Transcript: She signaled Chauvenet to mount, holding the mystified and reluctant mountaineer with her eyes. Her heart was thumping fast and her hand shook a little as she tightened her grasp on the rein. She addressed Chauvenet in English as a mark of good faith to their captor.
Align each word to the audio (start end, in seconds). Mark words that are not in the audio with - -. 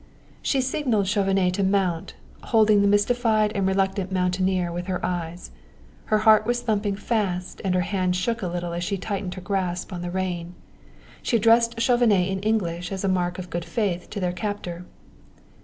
She 0.41 0.61
signaled 0.61 1.05
Chauvenet 1.07 1.53
to 1.53 1.63
mount, 1.63 2.15
holding 2.45 2.81
the 2.81 2.87
mystified 2.87 3.51
and 3.53 3.67
reluctant 3.67 4.11
mountaineer 4.11 4.71
with 4.71 4.87
her 4.87 4.99
eyes. 5.05 5.51
Her 6.05 6.17
heart 6.17 6.43
was 6.47 6.63
thumping 6.63 6.95
fast 6.95 7.61
and 7.63 7.75
her 7.75 7.81
hand 7.81 8.15
shook 8.15 8.41
a 8.41 8.47
little 8.47 8.73
as 8.73 8.83
she 8.83 8.97
tightened 8.97 9.35
her 9.35 9.41
grasp 9.41 9.93
on 9.93 10.01
the 10.01 10.09
rein. 10.09 10.55
She 11.21 11.37
addressed 11.37 11.79
Chauvenet 11.79 12.29
in 12.29 12.39
English 12.39 12.91
as 12.91 13.03
a 13.03 13.07
mark 13.07 13.37
of 13.37 13.51
good 13.51 13.63
faith 13.63 14.09
to 14.09 14.19
their 14.19 14.33
captor. 14.33 14.85